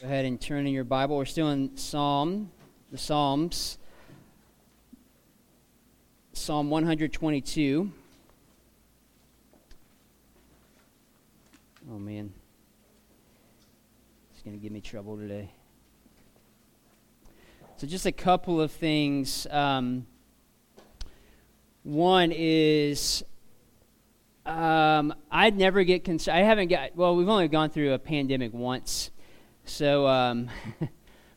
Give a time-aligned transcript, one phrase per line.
[0.00, 1.16] Go ahead and turn in your Bible.
[1.16, 2.50] We're still in Psalm,
[2.90, 3.78] the Psalms.
[6.32, 7.92] Psalm 122.
[11.88, 12.32] Oh, man.
[14.32, 15.52] It's going to give me trouble today.
[17.76, 19.46] So, just a couple of things.
[19.48, 20.08] Um,
[21.84, 23.22] one is
[24.44, 26.36] um, I'd never get concerned.
[26.36, 29.12] I haven't got, well, we've only gone through a pandemic once.
[29.64, 30.48] So, um,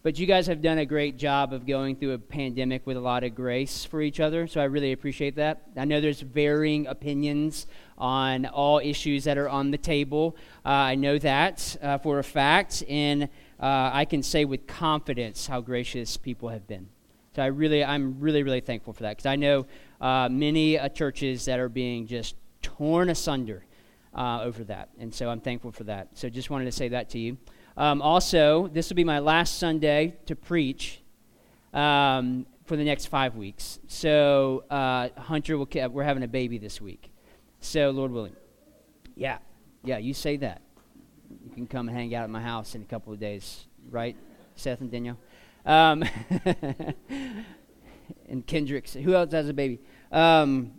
[0.03, 2.99] but you guys have done a great job of going through a pandemic with a
[2.99, 4.47] lot of grace for each other.
[4.47, 5.63] So I really appreciate that.
[5.77, 10.35] I know there's varying opinions on all issues that are on the table.
[10.65, 12.83] Uh, I know that uh, for a fact.
[12.89, 13.23] And
[13.59, 16.89] uh, I can say with confidence how gracious people have been.
[17.35, 19.67] So I really, I'm really, really thankful for that because I know
[20.01, 23.63] uh, many uh, churches that are being just torn asunder
[24.13, 24.89] uh, over that.
[24.99, 26.09] And so I'm thankful for that.
[26.13, 27.37] So just wanted to say that to you.
[27.77, 30.99] Um, also, this will be my last Sunday to preach
[31.73, 33.79] um, for the next five weeks.
[33.87, 37.11] So uh, Hunter will, we're having a baby this week.
[37.59, 38.35] So Lord willing,
[39.15, 39.37] yeah,
[39.83, 40.61] yeah, you say that.
[41.29, 44.15] You can come and hang out at my house in a couple of days, right,
[44.55, 45.17] Seth and Danielle?
[45.65, 46.03] Um,
[48.29, 48.93] and Kendricks.
[48.93, 49.79] Who else has a baby?
[50.11, 50.71] Um,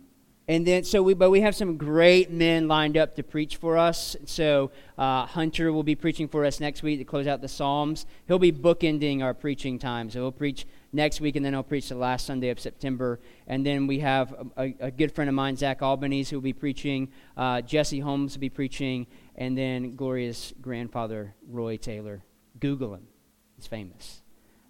[0.49, 3.77] and then, so we, but we have some great men lined up to preach for
[3.77, 4.15] us.
[4.25, 8.07] So uh, Hunter will be preaching for us next week to close out the Psalms.
[8.27, 10.09] He'll be bookending our preaching time.
[10.09, 13.19] So he'll preach next week, and then he'll preach the last Sunday of September.
[13.45, 16.53] And then we have a, a good friend of mine, Zach Albanese, who will be
[16.53, 17.09] preaching.
[17.37, 19.05] Uh, Jesse Holmes will be preaching,
[19.35, 22.23] and then Gloria's grandfather, Roy Taylor.
[22.59, 23.07] Google him;
[23.55, 24.23] he's famous.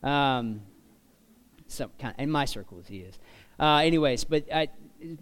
[0.04, 0.60] Um,
[1.68, 3.18] some kind of, in my circles, he is.
[3.58, 4.68] Uh, anyways, but I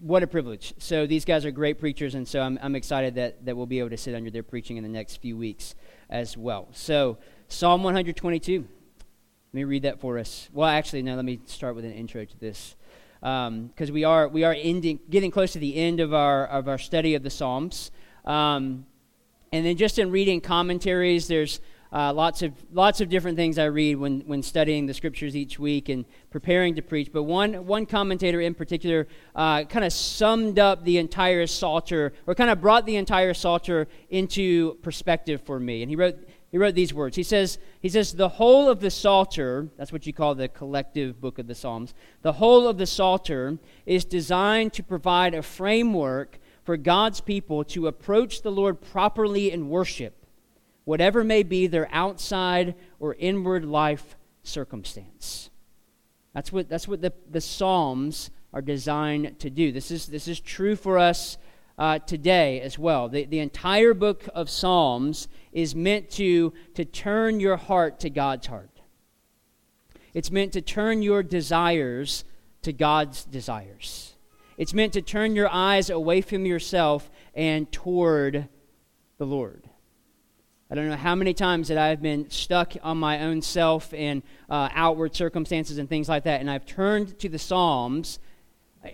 [0.00, 0.74] what a privilege.
[0.78, 3.78] So these guys are great preachers, and so I'm, I'm excited that, that we'll be
[3.78, 5.74] able to sit under their preaching in the next few weeks
[6.10, 6.68] as well.
[6.72, 8.60] So Psalm 122.
[8.60, 10.50] Let me read that for us.
[10.52, 11.16] Well, actually, no.
[11.16, 12.76] Let me start with an intro to this,
[13.20, 16.68] because um, we are we are ending, getting close to the end of our of
[16.68, 17.90] our study of the Psalms,
[18.26, 18.84] um,
[19.50, 21.60] and then just in reading commentaries, there's
[21.92, 25.58] uh, lots of lots of different things I read when, when studying the scriptures each
[25.58, 27.10] week and preparing to preach.
[27.12, 32.34] But one one commentator in particular uh, kind of summed up the entire psalter, or
[32.34, 35.82] kind of brought the entire psalter into perspective for me.
[35.82, 36.18] And he wrote
[36.50, 37.16] he wrote these words.
[37.16, 41.20] He says he says the whole of the psalter, that's what you call the collective
[41.20, 41.94] book of the Psalms.
[42.22, 47.86] The whole of the psalter is designed to provide a framework for God's people to
[47.86, 50.26] approach the Lord properly in worship
[50.88, 55.50] whatever may be their outside or inward life circumstance.
[56.32, 59.70] That's what, that's what the, the Psalms are designed to do.
[59.70, 61.36] This is, this is true for us
[61.76, 63.10] uh, today as well.
[63.10, 68.46] The, the entire book of Psalms is meant to, to turn your heart to God's
[68.46, 68.80] heart.
[70.14, 72.24] It's meant to turn your desires
[72.62, 74.14] to God's desires.
[74.56, 78.48] It's meant to turn your eyes away from yourself and toward
[79.18, 79.68] the Lord.
[80.70, 84.22] I don't know how many times that I've been stuck on my own self and
[84.50, 88.18] uh, outward circumstances and things like that, and I've turned to the Psalms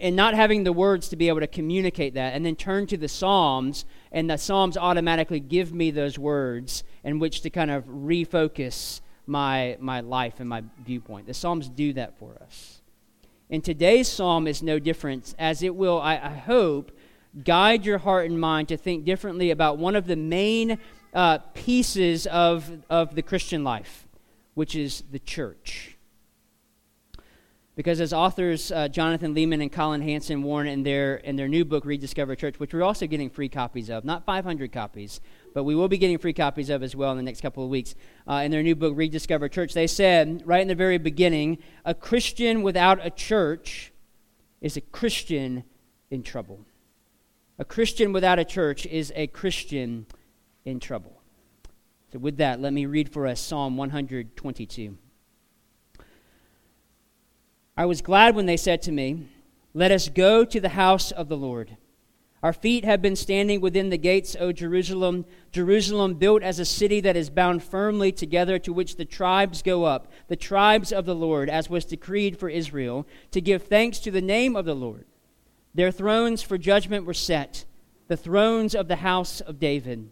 [0.01, 2.97] and not having the words to be able to communicate that, and then turn to
[2.97, 7.85] the Psalms, and the Psalms automatically give me those words in which to kind of
[7.87, 11.27] refocus my, my life and my viewpoint.
[11.27, 12.83] The Psalms do that for us.
[13.51, 16.93] And today's Psalm is no different, as it will, I, I hope,
[17.43, 20.79] guide your heart and mind to think differently about one of the main
[21.15, 24.07] uh, pieces of, of the Christian life,
[24.55, 25.97] which is the church.
[27.77, 31.65] Because as authors uh, Jonathan Leeman and Collin Hansen warn in their, in their new
[31.65, 35.21] book, Rediscover Church, which we're also getting free copies of, not 500 copies,
[35.55, 37.71] but we will be getting free copies of as well in the next couple of
[37.71, 37.97] weeks.
[38.29, 41.95] Uh, in their new book, Rediscover Church, they said right in the very beginning a
[41.95, 43.93] Christian without a church
[44.61, 45.65] is a Christian
[46.11, 46.65] in trouble.
[47.59, 50.07] A Christian without a church is a Christian
[50.65, 51.21] in trouble.
[52.13, 54.97] So, with that, let me read for us Psalm 122.
[57.77, 59.29] I was glad when they said to me,
[59.73, 61.77] Let us go to the house of the Lord.
[62.45, 67.01] Our feet have been standing within the gates, O Jerusalem, Jerusalem built as a city
[67.01, 71.15] that is bound firmly together, to which the tribes go up, the tribes of the
[71.15, 75.07] Lord, as was decreed for Israel, to give thanks to the name of the Lord.
[75.75, 77.65] Their thrones for judgment were set,
[78.09, 80.11] the thrones of the house of David.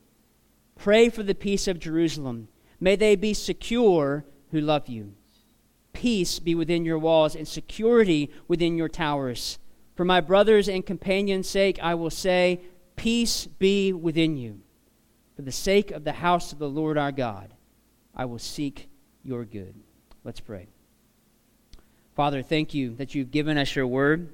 [0.82, 2.48] Pray for the peace of Jerusalem.
[2.80, 5.14] May they be secure who love you.
[5.92, 9.60] Peace be within your walls and security within your towers.
[9.94, 12.62] For my brothers and companions' sake, I will say,
[12.96, 14.58] Peace be within you.
[15.36, 17.54] For the sake of the house of the Lord our God,
[18.12, 18.88] I will seek
[19.22, 19.76] your good.
[20.24, 20.66] Let's pray.
[22.16, 24.32] Father, thank you that you've given us your word.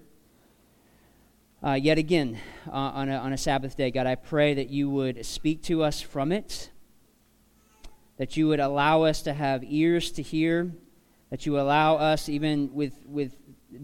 [1.60, 2.38] Uh, yet again,
[2.68, 5.82] uh, on, a, on a Sabbath day, God, I pray that you would speak to
[5.82, 6.70] us from it,
[8.16, 10.72] that you would allow us to have ears to hear,
[11.30, 13.34] that you allow us, even with, with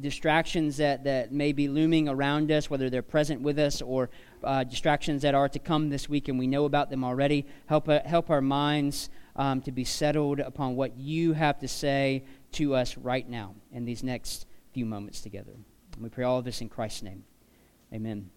[0.01, 4.09] distractions that, that may be looming around us, whether they're present with us or
[4.45, 7.45] uh, distractions that are to come this week and we know about them already.
[7.67, 12.23] Help, uh, help our minds um, to be settled upon what you have to say
[12.53, 15.53] to us right now in these next few moments together.
[15.95, 17.25] And we pray all of this in Christ's name.
[17.95, 18.31] Amen.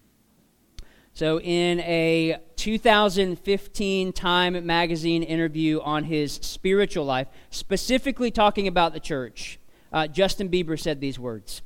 [1.12, 9.00] So, in a 2015 Time magazine interview on his spiritual life, specifically talking about the
[9.00, 9.58] church,
[9.92, 11.62] uh, Justin Bieber said these words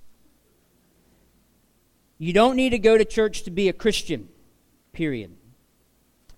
[2.16, 4.30] You don't need to go to church to be a Christian,
[4.94, 5.36] period.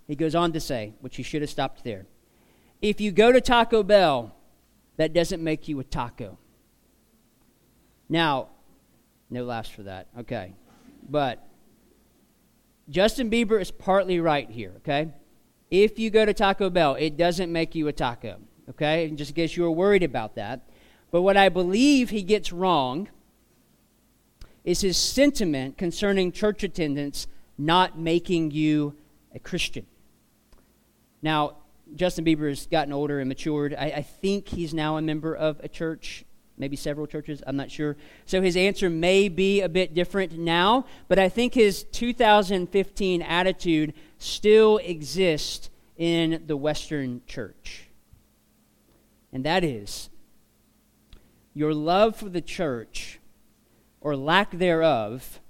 [0.08, 2.06] He goes on to say, which he should have stopped there.
[2.82, 4.34] If you go to Taco Bell,
[4.96, 6.36] that doesn't make you a taco.
[8.08, 8.48] Now,
[9.30, 10.08] no laughs for that.
[10.18, 10.54] Okay.
[11.08, 11.46] But
[12.88, 15.08] Justin Bieber is partly right here, okay?
[15.70, 18.38] If you go to Taco Bell, it doesn't make you a taco,
[18.70, 19.06] okay?
[19.06, 20.68] And just in case you were worried about that.
[21.10, 23.08] But what I believe he gets wrong
[24.64, 27.26] is his sentiment concerning church attendance
[27.56, 28.96] not making you
[29.34, 29.86] a Christian.
[31.22, 31.58] Now,
[31.94, 33.74] Justin Bieber has gotten older and matured.
[33.74, 36.24] I, I, think he's now a member of a church,
[36.56, 37.42] maybe several churches.
[37.46, 37.96] I'm not sure.
[38.26, 43.94] So his answer may be a bit different now, but I think his 2015 attitude
[44.18, 47.88] still exists in the Western church.
[49.32, 50.10] And that is
[51.54, 53.20] your love for the church,
[54.00, 55.40] or lack thereof,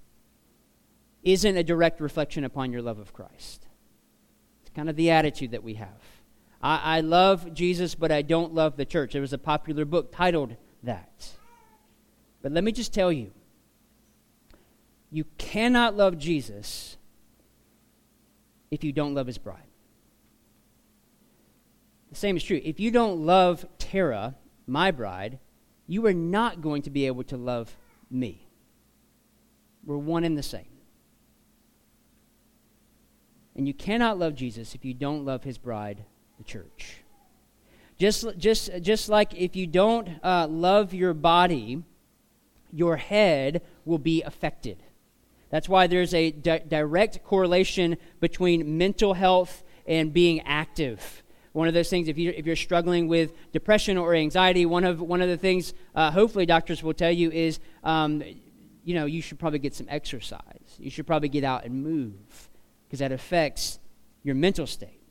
[1.23, 3.67] isn't a direct reflection upon your love of Christ.
[4.61, 6.03] It's kind of the attitude that we have.
[6.67, 9.13] I, love Jesus, but I don't love the church.
[9.13, 11.33] There was a popular book titled that.
[12.43, 13.33] But let me just tell you
[15.11, 16.97] you cannot love Jesus
[18.71, 19.63] if you don't love his bride.
[22.11, 22.61] The same is true.
[22.65, 24.35] If you don't love Tara,
[24.67, 25.39] my bride,
[25.87, 27.77] you are not going to be able to love
[28.11, 28.49] me.
[29.85, 30.67] We're one and the same.
[33.57, 36.05] And you cannot love Jesus if you don't love his bride,
[36.39, 37.04] the church.
[37.99, 41.83] Just, just, just like if you don't uh, love your body,
[42.73, 44.83] your head will be affected.
[45.51, 51.23] That's why there's a di- direct correlation between mental health and being active.
[51.53, 55.01] One of those things, if, you, if you're struggling with depression or anxiety, one of,
[55.01, 58.25] one of the things uh, hopefully doctors will tell you is, um,
[58.83, 60.75] you know, you should probably get some exercise.
[60.79, 62.51] You should probably get out and move
[62.89, 63.79] because that affects
[64.25, 65.04] your mental state.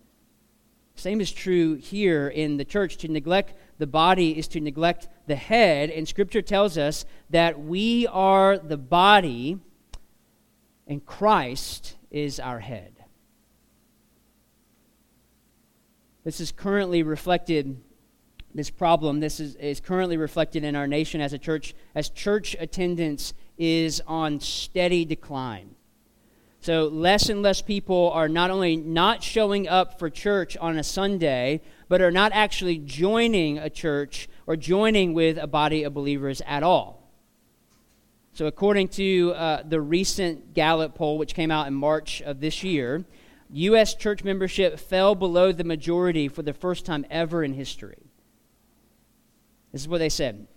[0.95, 2.97] Same is true here in the church.
[2.97, 8.07] To neglect the body is to neglect the head, and Scripture tells us that we
[8.07, 9.59] are the body
[10.87, 12.93] and Christ is our head.
[16.23, 17.81] This is currently reflected,
[18.53, 22.55] this problem, this is, is currently reflected in our nation as a church, as church
[22.59, 25.75] attendance is on steady decline.
[26.63, 30.83] So, less and less people are not only not showing up for church on a
[30.83, 36.41] Sunday, but are not actually joining a church or joining with a body of believers
[36.47, 37.11] at all.
[38.31, 42.63] So, according to uh, the recent Gallup poll, which came out in March of this
[42.63, 43.03] year,
[43.49, 43.93] U.S.
[43.93, 48.09] church membership fell below the majority for the first time ever in history.
[49.73, 50.47] This is what they said.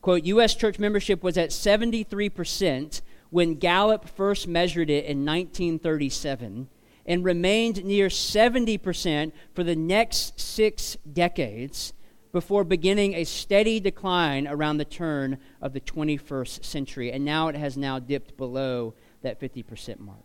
[0.00, 0.54] Quote, U.S.
[0.54, 6.68] church membership was at 73% when Gallup first measured it in 1937
[7.06, 11.92] and remained near 70% for the next six decades
[12.32, 17.12] before beginning a steady decline around the turn of the 21st century.
[17.12, 20.18] And now it has now dipped below that 50% mark.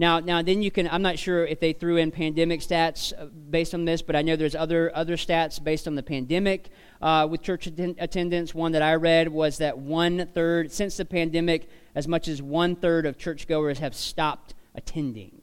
[0.00, 3.26] Now, now then you can, I'm not sure if they threw in pandemic stats uh,
[3.26, 6.70] based on this, but I know there's other, other stats based on the pandemic
[7.02, 8.54] uh, with church attendance.
[8.54, 12.76] One that I read was that one third, since the pandemic, as much as one
[12.76, 15.42] third of churchgoers have stopped attending.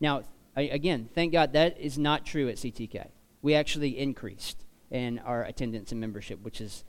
[0.00, 0.22] Now,
[0.56, 3.08] again, thank God that is not true at CTK.
[3.42, 6.84] We actually increased in our attendance and membership, which is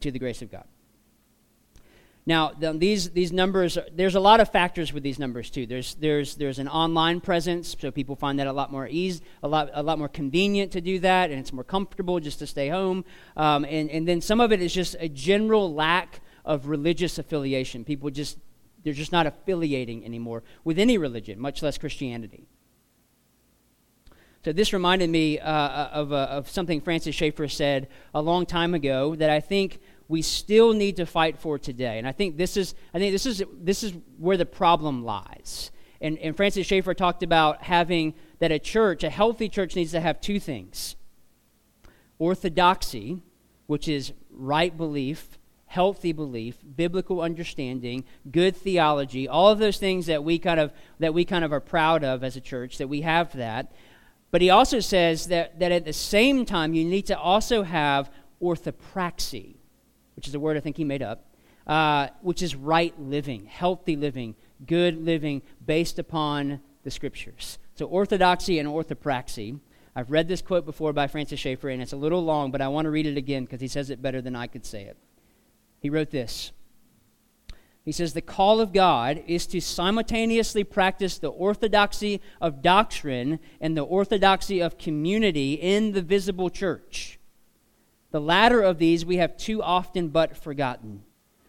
[0.00, 0.64] to the grace of God.
[2.26, 5.66] Now, the, these, these numbers, there's a lot of factors with these numbers too.
[5.66, 9.48] There's, there's, there's an online presence, so people find that a lot more easy, a
[9.48, 12.68] lot, a lot more convenient to do that, and it's more comfortable just to stay
[12.68, 13.04] home.
[13.36, 17.84] Um, and, and then some of it is just a general lack of religious affiliation.
[17.84, 18.38] People just,
[18.84, 22.46] they're just not affiliating anymore with any religion, much less Christianity.
[24.44, 28.44] So this reminded me uh, uh, of, uh, of something Francis Schaeffer said a long
[28.44, 31.98] time ago that I think we still need to fight for today.
[31.98, 35.70] And I think this is, I think this is, this is where the problem lies.
[36.00, 40.00] And, and Francis Schaeffer talked about having that a church, a healthy church, needs to
[40.00, 40.96] have two things
[42.18, 43.22] orthodoxy,
[43.66, 50.22] which is right belief, healthy belief, biblical understanding, good theology, all of those things that
[50.22, 53.00] we kind of that we kind of are proud of as a church, that we
[53.00, 53.72] have that.
[54.30, 58.10] But he also says that, that at the same time, you need to also have
[58.42, 59.54] orthopraxy,
[60.16, 61.26] which is a word I think he made up,
[61.66, 64.34] uh, which is right living, healthy living,
[64.66, 67.58] good living based upon the scriptures.
[67.74, 69.58] So, orthodoxy and orthopraxy.
[69.96, 72.66] I've read this quote before by Francis Schaeffer, and it's a little long, but I
[72.66, 74.96] want to read it again because he says it better than I could say it.
[75.80, 76.50] He wrote this
[77.84, 83.76] he says the call of God is to simultaneously practice the orthodoxy of doctrine and
[83.76, 87.18] the orthodoxy of community in the visible church.
[88.14, 91.02] The latter of these we have too often but forgotten.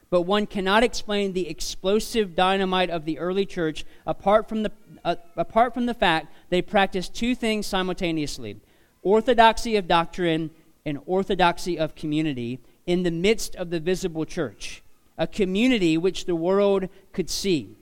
[0.10, 4.72] But one cannot explain the explosive dynamite of the early church apart from the,
[5.04, 8.60] uh, apart from the fact they practiced two things simultaneously
[9.04, 10.50] orthodoxy of doctrine
[10.88, 14.82] and orthodoxy of community in the midst of the visible church
[15.20, 17.76] a community which the world could see.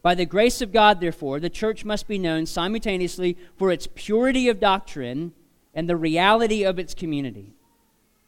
[0.00, 4.48] By the grace of God, therefore, the church must be known simultaneously for its purity
[4.48, 5.34] of doctrine
[5.74, 7.52] and the reality of its community.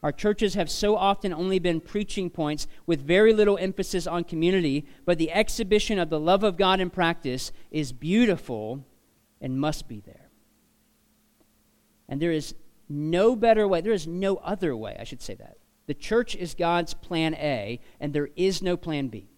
[0.02, 4.87] Our churches have so often only been preaching points with very little emphasis on community,
[5.05, 8.85] but the exhibition of the love of God in practice is beautiful
[9.40, 10.31] and must be there.
[12.09, 12.55] And there is
[12.88, 16.55] no better way, there is no other way, I should say that, the church is
[16.55, 19.28] God's plan A, and there is no plan B.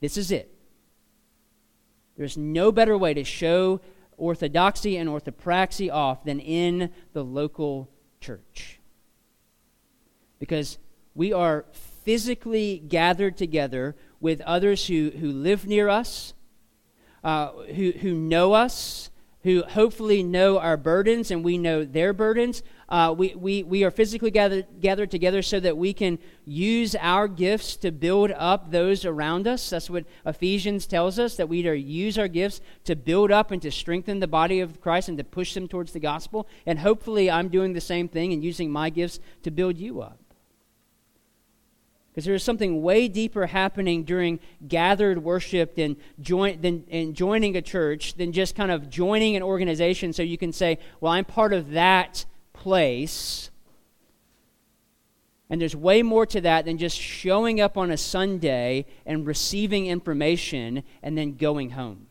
[0.00, 0.54] This is it.
[2.16, 3.80] There's no better way to show
[4.16, 8.77] orthodoxy and orthopraxy off than in the local church.
[10.38, 10.78] Because
[11.14, 11.64] we are
[12.04, 16.34] physically gathered together with others who, who live near us,
[17.24, 19.10] uh, who, who know us,
[19.42, 22.62] who hopefully know our burdens and we know their burdens.
[22.88, 27.28] Uh, we, we, we are physically gathered, gathered together so that we can use our
[27.28, 29.70] gifts to build up those around us.
[29.70, 33.62] That's what Ephesians tells us, that we are use our gifts to build up and
[33.62, 36.48] to strengthen the body of Christ and to push them towards the gospel.
[36.66, 40.18] And hopefully, I'm doing the same thing and using my gifts to build you up.
[42.18, 47.54] Because there is something way deeper happening during gathered worship than, join, than and joining
[47.54, 51.24] a church than just kind of joining an organization so you can say, well, I'm
[51.24, 53.52] part of that place.
[55.48, 59.86] And there's way more to that than just showing up on a Sunday and receiving
[59.86, 62.08] information and then going home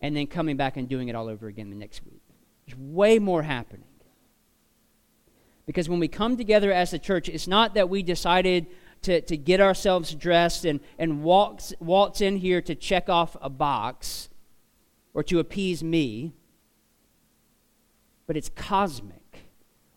[0.00, 2.22] and then coming back and doing it all over again the next week.
[2.66, 3.84] There's way more happening.
[5.66, 8.66] Because when we come together as a church, it's not that we decided
[9.02, 13.50] to, to get ourselves dressed and, and waltz, waltz in here to check off a
[13.50, 14.28] box
[15.14, 16.32] or to appease me,
[18.26, 19.16] but it's cosmic.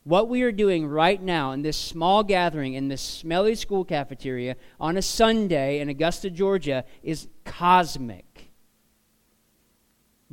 [0.03, 4.57] What we are doing right now in this small gathering in this smelly school cafeteria
[4.79, 8.49] on a Sunday in Augusta, Georgia, is cosmic.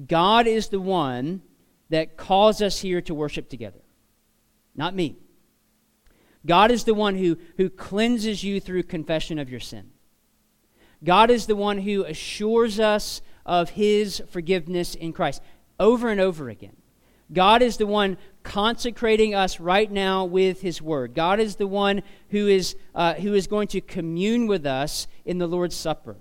[0.07, 1.43] God is the one
[1.91, 3.81] that calls us here to worship together,
[4.75, 5.17] not me.
[6.47, 9.91] God is the one who, who cleanses you through confession of your sin.
[11.03, 15.43] God is the one who assures us of his forgiveness in Christ
[15.79, 16.77] over and over again.
[17.33, 21.15] God is the one consecrating us right now with his word.
[21.15, 25.39] God is the one who is, uh, who is going to commune with us in
[25.39, 26.17] the Lord's Supper.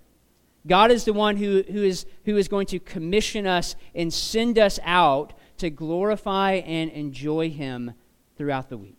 [0.67, 4.59] God is the one who, who, is, who is going to commission us and send
[4.59, 7.93] us out to glorify and enjoy him
[8.38, 8.98] throughout the week.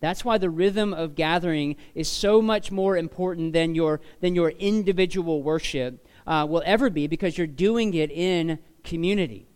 [0.00, 4.50] That's why the rhythm of gathering is so much more important than your, than your
[4.50, 9.46] individual worship uh, will ever be because you're doing it in community.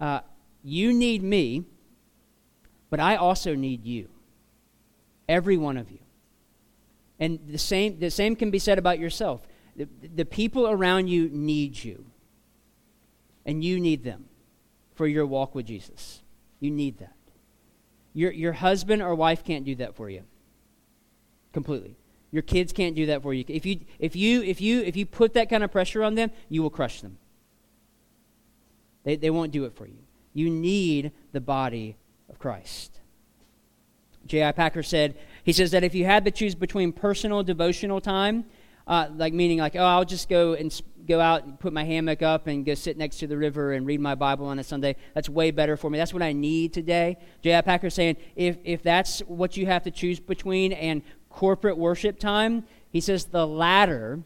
[0.00, 0.20] Uh,
[0.62, 1.64] you need me,
[2.90, 4.08] but I also need you.
[5.28, 5.98] Every one of you.
[7.18, 9.46] And the same, the same can be said about yourself.
[9.76, 12.06] The, the people around you need you,
[13.44, 14.26] and you need them
[14.94, 16.22] for your walk with Jesus.
[16.60, 17.14] You need that.
[18.12, 20.24] Your, your husband or wife can't do that for you.
[21.52, 21.96] Completely.
[22.32, 23.44] Your kids can't do that for you.
[23.48, 26.30] If you, if you, if you, if you put that kind of pressure on them,
[26.48, 27.18] you will crush them.
[29.04, 29.98] They, they won't do it for you.
[30.32, 31.96] You need the body
[32.28, 33.00] of Christ.
[34.26, 34.52] J.I.
[34.52, 38.44] Packer said, he says that if you had to choose between personal devotional time,
[38.86, 40.72] uh, like meaning like, oh, I'll just go and
[41.06, 43.86] go out and put my hammock up and go sit next to the river and
[43.86, 44.96] read my Bible on a Sunday.
[45.14, 45.98] That's way better for me.
[45.98, 47.18] That's what I need today.
[47.42, 47.60] J.I.
[47.62, 52.64] Packer saying, if, if that's what you have to choose between and corporate worship time,
[52.90, 54.20] he says the latter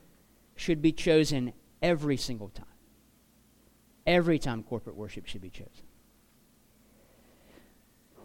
[0.57, 1.53] should be chosen
[1.83, 2.67] every single time.
[4.07, 5.85] Every time corporate worship should be chosen.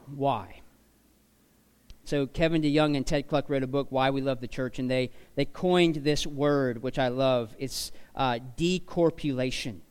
[0.08, 0.62] Why?
[2.10, 4.90] So Kevin DeYoung and Ted Kluck wrote a book, Why We Love the Church, and
[4.90, 7.54] they, they coined this word, which I love.
[7.60, 9.82] It's uh, decorpulation.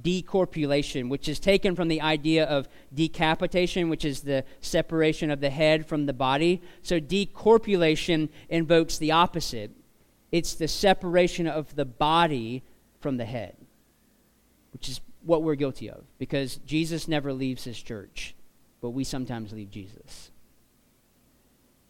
[0.00, 5.50] Decorpulation, which is taken from the idea of decapitation, which is the separation of the
[5.50, 6.62] head from the body.
[6.80, 9.72] So decorpulation invokes the opposite.
[10.30, 12.62] It's the separation of the body
[12.98, 13.58] from the head,
[14.72, 18.34] which is what we're guilty of, because Jesus never leaves his church,
[18.80, 20.31] but we sometimes leave Jesus.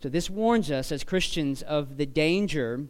[0.03, 2.87] So, this warns us as Christians of the danger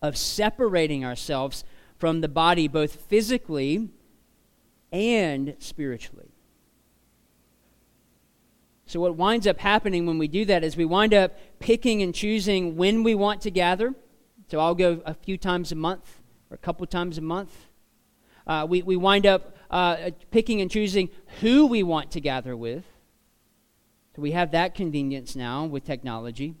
[0.00, 1.64] of separating ourselves
[1.98, 3.90] from the body both physically
[4.90, 6.30] and spiritually.
[8.86, 12.14] So, what winds up happening when we do that is we wind up picking and
[12.14, 13.94] choosing when we want to gather.
[14.50, 16.20] So, I'll go a few times a month
[16.50, 17.54] or a couple times a month.
[18.46, 21.10] Uh, we, we wind up uh, picking and choosing
[21.42, 22.84] who we want to gather with.
[24.14, 26.54] So we have that convenience now with technology.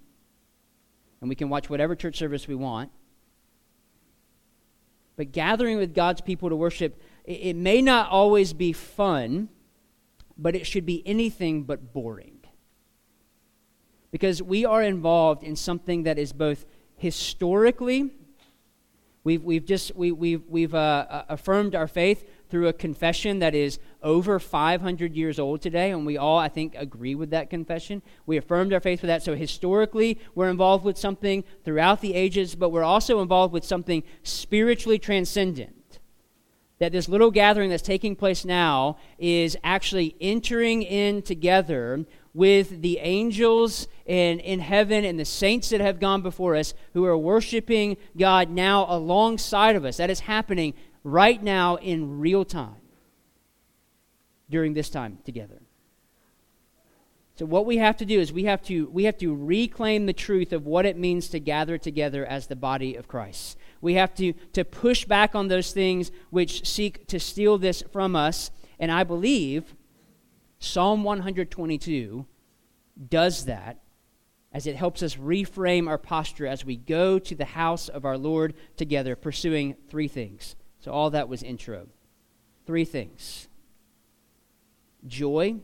[1.20, 2.90] And we can watch whatever church service we want.
[5.16, 9.48] But gathering with God's people to worship, it, it may not always be fun,
[10.38, 12.38] but it should be anything but boring.
[14.10, 16.64] Because we are involved in something that is both
[16.96, 18.10] historically,
[19.24, 23.54] we've, we've just we, we've, we've uh, uh affirmed our faith through a confession that
[23.54, 28.02] is over 500 years old today, and we all, I think, agree with that confession.
[28.26, 29.22] We affirmed our faith with that.
[29.22, 34.02] So, historically, we're involved with something throughout the ages, but we're also involved with something
[34.22, 36.00] spiritually transcendent.
[36.80, 42.98] That this little gathering that's taking place now is actually entering in together with the
[42.98, 47.96] angels in, in heaven and the saints that have gone before us who are worshiping
[48.16, 49.96] God now alongside of us.
[49.96, 52.76] That is happening right now in real time
[54.48, 55.60] during this time together.
[57.36, 60.12] So what we have to do is we have to we have to reclaim the
[60.12, 63.56] truth of what it means to gather together as the body of Christ.
[63.80, 68.14] We have to to push back on those things which seek to steal this from
[68.14, 69.74] us, and I believe
[70.60, 72.26] Psalm 122
[73.08, 73.80] does that
[74.52, 78.18] as it helps us reframe our posture as we go to the house of our
[78.18, 80.56] Lord together, pursuing three things.
[80.80, 81.88] So, all that was intro.
[82.66, 83.48] Three things
[85.06, 85.56] joy,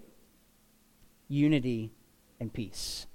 [1.28, 1.92] unity,
[2.40, 3.06] and peace.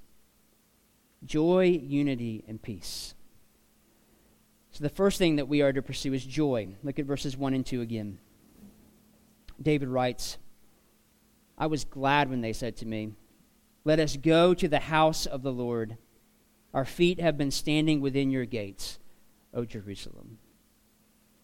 [1.26, 3.16] Joy, unity, and peace.
[4.72, 6.76] So, the first thing that we are to pursue is joy.
[6.84, 8.20] Look at verses 1 and 2 again.
[9.62, 10.38] David writes,
[11.62, 13.12] I was glad when they said to me,
[13.86, 15.96] Let us go to the house of the Lord.
[16.74, 18.98] Our feet have been standing within your gates,
[19.54, 20.40] O Jerusalem.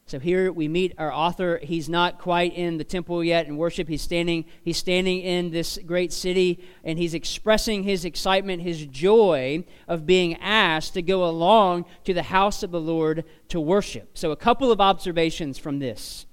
[0.07, 1.59] So here we meet our author.
[1.61, 3.87] He's not quite in the temple yet in worship.
[3.87, 9.65] He's standing, he's standing in this great city and he's expressing his excitement, his joy
[9.87, 14.17] of being asked to go along to the house of the Lord to worship.
[14.17, 16.25] So a couple of observations from this.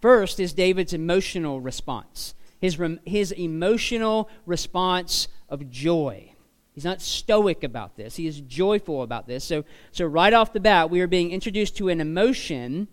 [0.00, 2.32] First is David's emotional response.
[2.62, 6.32] His, his emotional response of joy.
[6.74, 8.16] He's not stoic about this.
[8.16, 9.44] He is joyful about this.
[9.44, 12.86] So, so right off the bat, we are being introduced to an emotion.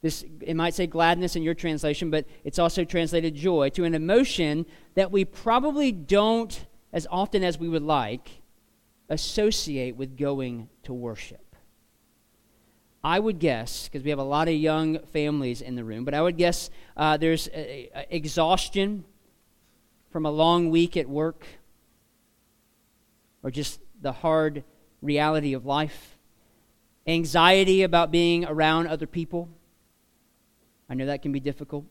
[0.00, 3.94] This it might say gladness in your translation, but it's also translated joy, to an
[3.94, 8.40] emotion that we probably don't, as often as we would like,
[9.10, 11.45] associate with going to worship.
[13.06, 16.12] I would guess, because we have a lot of young families in the room, but
[16.12, 17.48] I would guess uh, there's
[18.10, 19.04] exhaustion
[20.10, 21.46] from a long week at work
[23.44, 24.64] or just the hard
[25.02, 26.18] reality of life,
[27.06, 29.48] anxiety about being around other people.
[30.90, 31.84] I know that can be difficult.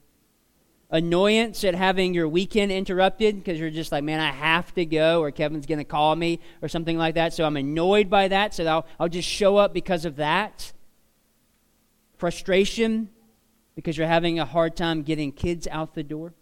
[0.89, 5.21] Annoyance at having your weekend interrupted because you're just like, man, I have to go,
[5.21, 7.31] or Kevin's going to call me, or something like that.
[7.33, 10.73] So I'm annoyed by that, so I'll, I'll just show up because of that.
[12.17, 13.09] Frustration
[13.75, 16.33] because you're having a hard time getting kids out the door.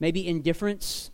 [0.00, 1.10] Maybe indifference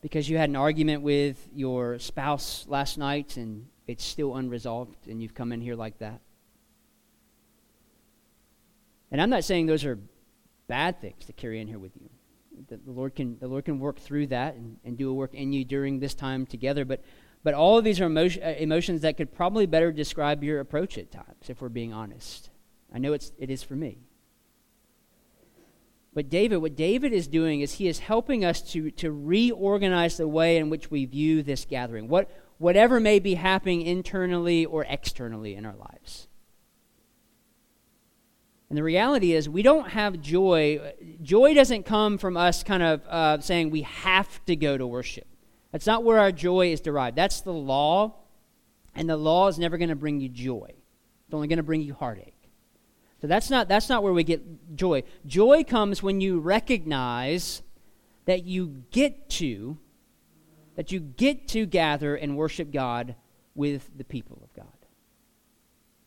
[0.00, 5.20] because you had an argument with your spouse last night and it's still unresolved and
[5.20, 6.20] you've come in here like that.
[9.10, 9.98] And I'm not saying those are
[10.68, 12.08] bad things to carry in here with you.
[12.68, 15.34] The, the Lord can the Lord can work through that and, and do a work
[15.34, 16.84] in you during this time together.
[16.84, 17.02] But
[17.46, 20.98] But all of these are emotion, uh, emotions that could probably better describe your approach
[20.98, 22.50] at times, if we're being honest.
[22.92, 23.98] I know it's, it is for me.
[26.12, 30.26] But David, what David is doing is he is helping us to, to reorganize the
[30.26, 32.28] way in which we view this gathering, what,
[32.58, 36.26] whatever may be happening internally or externally in our lives.
[38.68, 40.94] And the reality is, we don't have joy.
[41.22, 45.28] Joy doesn't come from us kind of uh, saying we have to go to worship.
[45.76, 47.16] That's not where our joy is derived.
[47.16, 48.14] That's the law,
[48.94, 50.70] and the law is never going to bring you joy.
[50.70, 52.48] It's only going to bring you heartache.
[53.20, 55.02] So that's not, that's not where we get joy.
[55.26, 57.60] Joy comes when you recognize
[58.24, 59.76] that you get to,
[60.76, 63.14] that you get to gather and worship God
[63.54, 64.72] with the people of God.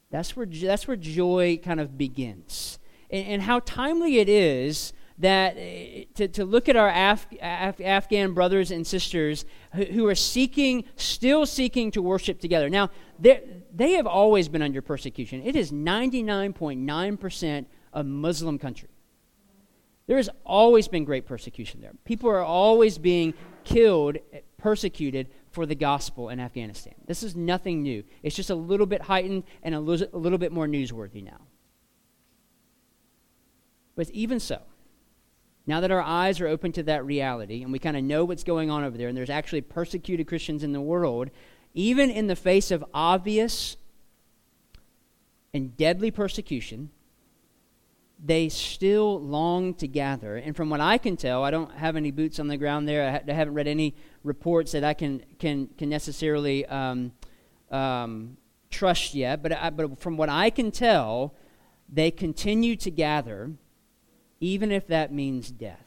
[0.09, 2.79] That's where, that's where joy kind of begins.
[3.11, 7.79] And, and how timely it is that uh, to, to look at our Af, Af,
[7.81, 12.69] Afghan brothers and sisters who, who, are seeking, still seeking to worship together.
[12.69, 15.41] Now, they have always been under persecution.
[15.43, 18.89] It is 99.9% a Muslim country.
[20.07, 21.91] There has always been great persecution there.
[22.05, 24.17] People are always being killed,
[24.57, 26.95] persecuted for the gospel in Afghanistan.
[27.05, 28.03] This is nothing new.
[28.23, 31.41] It's just a little bit heightened and a little, a little bit more newsworthy now.
[33.95, 34.61] But even so,
[35.69, 38.43] now that our eyes are open to that reality and we kind of know what's
[38.43, 41.29] going on over there, and there's actually persecuted Christians in the world,
[41.73, 43.77] even in the face of obvious
[45.53, 46.89] and deadly persecution,
[48.23, 50.35] they still long to gather.
[50.35, 53.07] And from what I can tell, I don't have any boots on the ground there.
[53.07, 57.13] I, ha- I haven't read any reports that I can can can necessarily um,
[57.71, 58.37] um,
[58.69, 59.41] trust yet.
[59.41, 61.33] But I, but from what I can tell,
[61.87, 63.51] they continue to gather,
[64.39, 65.85] even if that means death.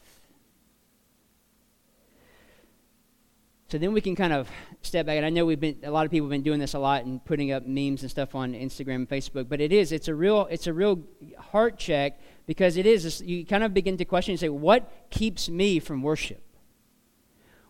[3.73, 4.47] So then we can kind of
[4.83, 6.75] step back, and I know we've been a lot of people have been doing this
[6.75, 9.49] a lot and putting up memes and stuff on Instagram and Facebook.
[9.49, 11.01] But it is it's a real it's a real
[11.39, 15.49] heart check because it is you kind of begin to question and say, what keeps
[15.49, 16.43] me from worship?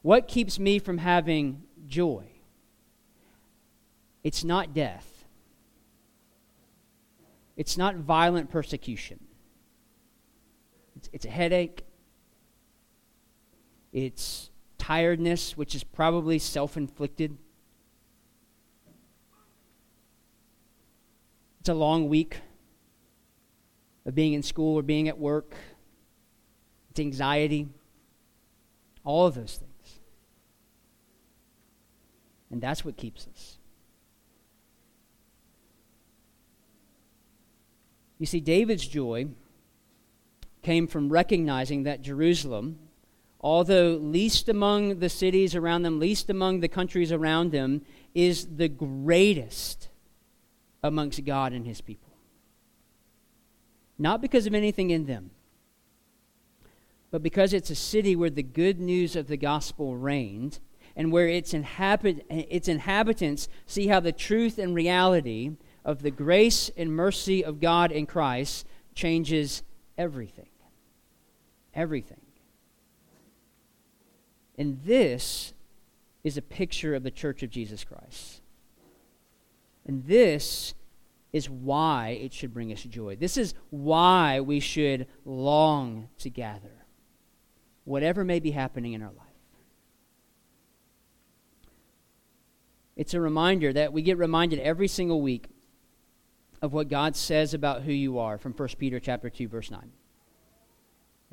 [0.02, 2.26] What keeps me from having joy?
[4.26, 5.24] It's not death.
[7.56, 9.23] It's not violent persecution.
[11.14, 11.86] It's, a headache.
[13.94, 14.50] It's
[14.80, 17.38] tiredness, which is probably self inflicted.
[21.60, 22.42] It's a long week
[24.06, 25.54] of being in school or being at work.
[26.90, 27.70] It's anxiety.
[29.06, 30.00] All of those things.
[32.52, 33.58] And that's what keeps us.
[38.20, 39.28] You see, David's joy
[40.64, 42.80] came from recognizing that Jerusalem
[43.44, 47.82] although least among the cities around them, least among the countries around them,
[48.16, 49.90] is the greatest
[50.82, 52.14] amongst God and his people.
[54.00, 55.32] Not because of anything in them,
[57.12, 60.60] but because it's a city where the good news of the gospel reigned
[60.96, 65.52] and where its, inhabit- its inhabitants see how the truth and reality
[65.84, 69.64] of the grace and mercy of God in Christ changes
[69.98, 70.48] everything.
[71.74, 72.22] Everything.
[74.58, 75.54] And this
[76.24, 78.42] is a picture of the church of Jesus Christ.
[79.86, 80.74] And this
[81.34, 83.16] is why it should bring us joy.
[83.16, 86.86] This is why we should long to gather,
[87.84, 89.28] whatever may be happening in our life.
[92.96, 95.48] It's a reminder that we get reminded every single week
[96.62, 99.92] of what God says about who you are from 1 Peter chapter 2 verse 9.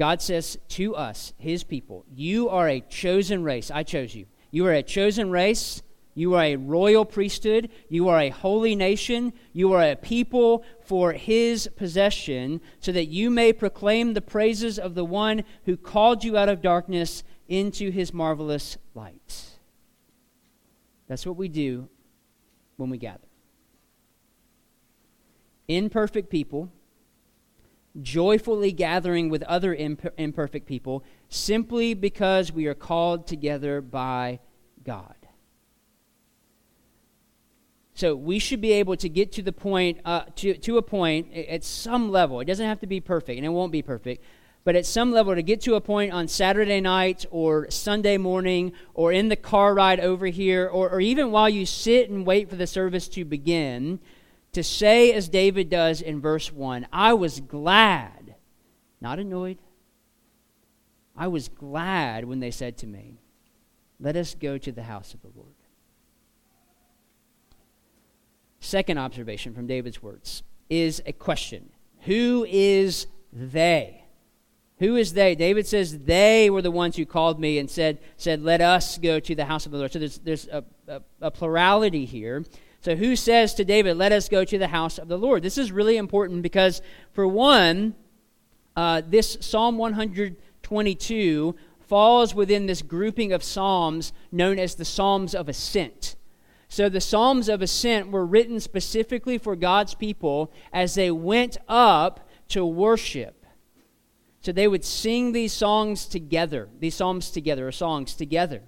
[0.00, 3.70] God says to us, his people, You are a chosen race.
[3.70, 4.24] I chose you.
[4.50, 5.82] You are a chosen race.
[6.14, 7.68] You are a royal priesthood.
[7.90, 9.34] You are a holy nation.
[9.52, 14.94] You are a people for his possession, so that you may proclaim the praises of
[14.94, 19.50] the one who called you out of darkness into his marvelous light.
[21.08, 21.90] That's what we do
[22.78, 23.28] when we gather.
[25.68, 26.72] Imperfect people
[28.00, 34.38] joyfully gathering with other imp- imperfect people simply because we are called together by
[34.84, 35.14] God.
[37.94, 41.34] So we should be able to get to the point, uh, to, to a point
[41.34, 42.40] at some level.
[42.40, 44.24] It doesn't have to be perfect, and it won't be perfect,
[44.64, 48.72] but at some level to get to a point on Saturday night or Sunday morning
[48.94, 52.48] or in the car ride over here or, or even while you sit and wait
[52.48, 54.00] for the service to begin
[54.52, 58.34] to say, as David does in verse 1, I was glad,
[59.00, 59.58] not annoyed.
[61.16, 63.20] I was glad when they said to me,
[64.00, 65.54] Let us go to the house of the Lord.
[68.60, 71.70] Second observation from David's words is a question
[72.02, 74.04] Who is they?
[74.78, 75.34] Who is they?
[75.34, 79.20] David says, They were the ones who called me and said, said Let us go
[79.20, 79.92] to the house of the Lord.
[79.92, 82.44] So there's, there's a, a, a plurality here.
[82.80, 85.42] So who says to David, Let us go to the house of the Lord?
[85.42, 86.80] This is really important because,
[87.12, 87.94] for one,
[88.76, 95.48] uh, this Psalm 122 falls within this grouping of Psalms known as the Psalms of
[95.48, 96.16] Ascent.
[96.68, 102.28] So the Psalms of Ascent were written specifically for God's people as they went up
[102.48, 103.44] to worship.
[104.40, 108.62] So they would sing these songs together, these psalms together, or songs together.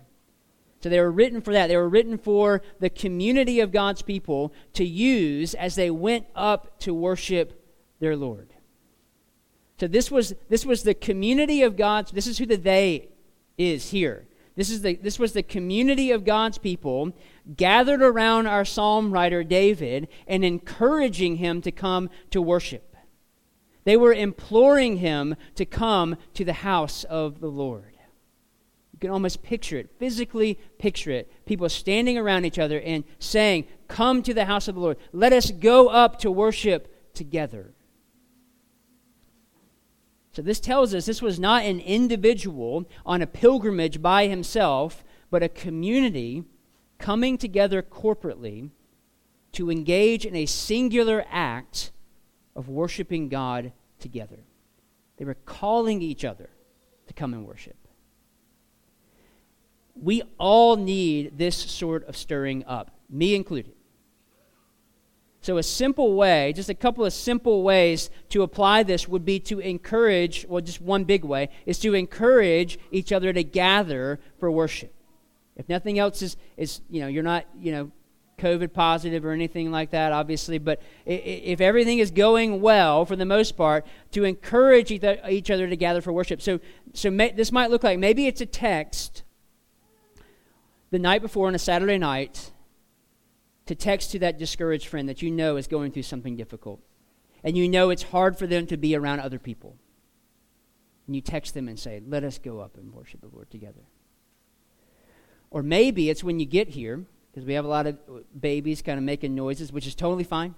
[0.83, 1.68] So they were written for that.
[1.68, 6.79] They were written for the community of God's people to use as they went up
[6.81, 7.64] to worship
[8.01, 8.53] their Lord.
[9.79, 13.09] So this was this was the community of God's this is who the they
[13.57, 14.27] is here.
[14.55, 17.12] This, is the, this was the community of God's people
[17.57, 22.95] gathered around our psalm writer David and encouraging him to come to worship.
[23.85, 27.91] They were imploring him to come to the house of the Lord.
[29.03, 31.45] Can almost picture it, physically picture it.
[31.45, 34.97] People standing around each other and saying, Come to the house of the Lord.
[35.12, 37.75] Let us go up to worship together.
[40.31, 45.43] So this tells us this was not an individual on a pilgrimage by himself, but
[45.43, 46.45] a community
[46.99, 48.71] coming together corporately
[49.51, 51.91] to engage in a singular act
[52.55, 54.45] of worshiping God together.
[55.17, 56.51] They were calling each other
[57.09, 57.82] to come and worship.
[60.03, 63.73] We all need this sort of stirring up, me included.
[65.43, 69.38] So, a simple way, just a couple of simple ways to apply this would be
[69.41, 74.51] to encourage, well, just one big way, is to encourage each other to gather for
[74.51, 74.93] worship.
[75.57, 77.91] If nothing else is, is you know, you're not, you know,
[78.38, 83.25] COVID positive or anything like that, obviously, but if everything is going well for the
[83.25, 86.43] most part, to encourage each other to gather for worship.
[86.43, 86.59] So,
[86.93, 89.23] so may, this might look like maybe it's a text
[90.92, 92.52] the night before on a Saturday night
[93.64, 96.81] to text to that discouraged friend that you know is going through something difficult.
[97.42, 99.76] And you know it's hard for them to be around other people.
[101.07, 103.81] And you text them and say, Let us go up and worship the Lord together.
[105.50, 107.98] Or maybe it's when you get here, because we have a lot of
[108.38, 110.55] babies kind of making noises, which is totally fine.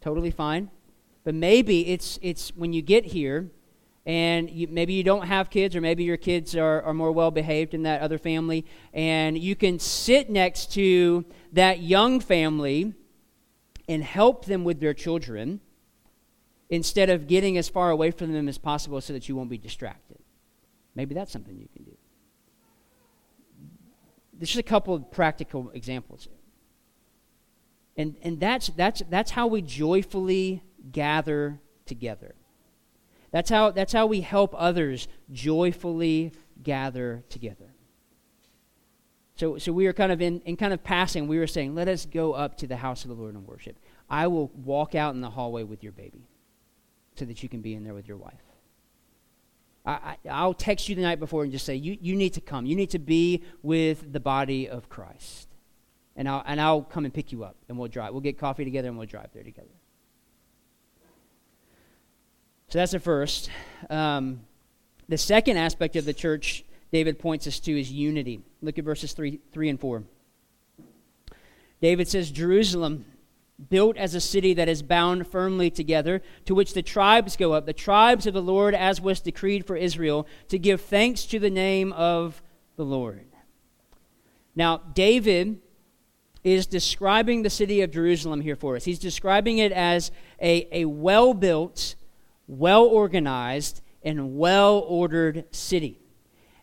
[0.00, 0.70] Totally fine.
[1.22, 3.50] But maybe it's, it's when you get here
[4.06, 7.32] and you, maybe you don't have kids, or maybe your kids are, are more well
[7.32, 8.64] behaved in that other family,
[8.94, 12.94] and you can sit next to that young family
[13.88, 15.60] and help them with their children
[16.70, 19.58] instead of getting as far away from them as possible so that you won't be
[19.58, 20.18] distracted.
[20.94, 21.96] Maybe that's something you can do.
[24.32, 26.28] There's just a couple of practical examples.
[27.96, 32.34] And, and that's, that's, that's how we joyfully gather together.
[33.36, 37.66] That's how, that's how we help others joyfully gather together.
[39.34, 41.86] So, so we are kind of in, in kind of passing, we were saying, let
[41.86, 43.78] us go up to the house of the Lord and worship.
[44.08, 46.30] I will walk out in the hallway with your baby
[47.16, 48.40] so that you can be in there with your wife.
[49.84, 52.64] I, will text you the night before and just say, you, you need to come.
[52.64, 55.48] You need to be with the body of Christ.
[56.16, 58.12] And I'll, and I'll come and pick you up and we'll drive.
[58.12, 59.68] We'll get coffee together and we'll drive there together.
[62.68, 63.50] So that's the first.
[63.90, 64.40] Um,
[65.08, 68.40] the second aspect of the church David points us to is unity.
[68.62, 70.02] Look at verses 3, 3 and 4.
[71.80, 73.04] David says, Jerusalem,
[73.68, 77.66] built as a city that is bound firmly together, to which the tribes go up,
[77.66, 81.50] the tribes of the Lord, as was decreed for Israel, to give thanks to the
[81.50, 82.42] name of
[82.76, 83.26] the Lord.
[84.54, 85.60] Now, David
[86.44, 88.84] is describing the city of Jerusalem here for us.
[88.84, 91.95] He's describing it as a, a well built,
[92.46, 95.98] well organized, and well ordered city.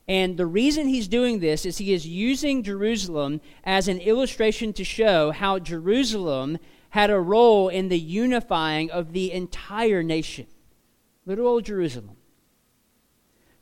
[0.08, 4.84] And the reason he's doing this is he is using Jerusalem as an illustration to
[4.84, 6.58] show how Jerusalem
[6.90, 10.46] had a role in the unifying of the entire nation.
[11.26, 12.18] Little old Jerusalem.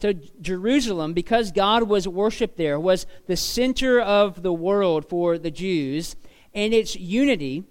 [0.02, 5.52] So, Jerusalem, because God was worshiped there, was the center of the world for the
[5.52, 6.16] Jews,
[6.56, 7.66] and its unity,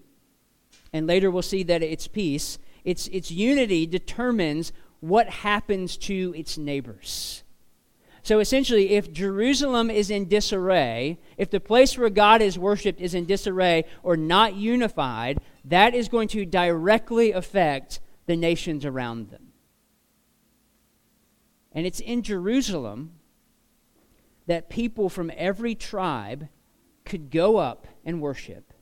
[0.92, 2.58] and later we'll see that its peace,
[2.90, 7.44] its, its unity determines what happens to its neighbors.
[8.22, 13.14] So essentially, if Jerusalem is in disarray, if the place where God is worshiped is
[13.14, 19.52] in disarray or not unified, that is going to directly affect the nations around them.
[21.72, 23.12] And it's in Jerusalem
[24.48, 26.48] that people from every tribe
[27.04, 28.74] could go up and worship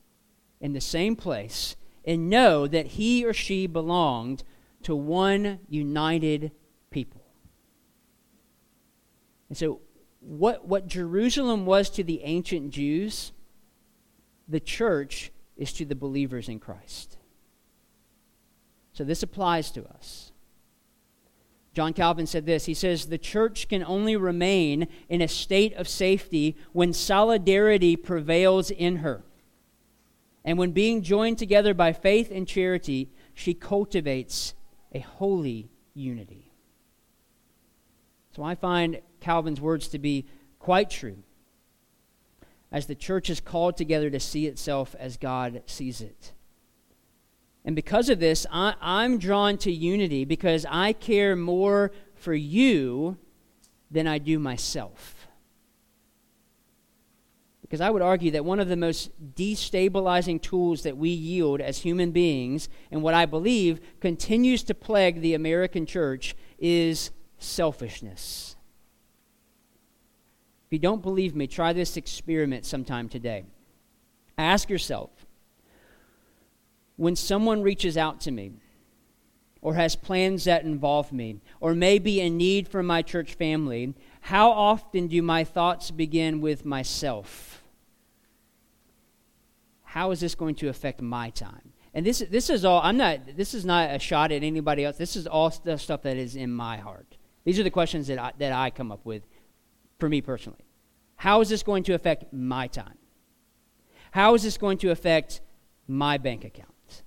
[0.59, 1.75] in the same place
[2.09, 4.43] and know that he or she belonged
[4.81, 6.51] to one united
[6.89, 7.21] people.
[9.47, 9.81] And so,
[10.19, 13.31] what, what Jerusalem was to the ancient Jews,
[14.47, 17.17] the church is to the believers in Christ.
[18.93, 20.31] So, this applies to us.
[21.75, 25.87] John Calvin said this He says, The church can only remain in a state of
[25.87, 29.23] safety when solidarity prevails in her.
[30.43, 34.53] And when being joined together by faith and charity, she cultivates
[34.93, 36.51] a holy unity.
[38.35, 40.25] So I find Calvin's words to be
[40.59, 41.23] quite true
[42.71, 46.33] as the church is called together to see itself as God sees it.
[47.65, 53.17] And because of this, I, am drawn to unity because I care more for you
[53.91, 55.18] than I do myself.
[57.69, 61.77] Because I would argue that one of the most destabilizing tools that we yield as
[61.77, 68.55] human beings, and what I believe continues to plague the American church, is selfishness.
[70.65, 73.45] If you don't believe me, try this experiment sometime today.
[74.35, 75.11] Ask yourself
[76.95, 78.51] when someone reaches out to me,
[79.61, 83.93] or has plans that involve me, or may be in need for my church family,
[84.21, 87.58] how often do my thoughts begin with myself?
[89.89, 91.73] How is this going to affect my time?
[91.95, 94.97] And this, this is all, I'm not, this is not a shot at anybody else.
[94.97, 97.17] This is all the stuff that is in my heart.
[97.43, 99.23] These are the questions that I, that I come up with
[99.97, 100.63] for me personally.
[101.15, 102.99] How is this going to affect my time?
[104.11, 105.41] How is this going to affect
[105.87, 107.01] my bank account?